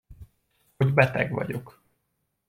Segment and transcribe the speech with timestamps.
[0.77, 1.81] Hogy beteg vagyok.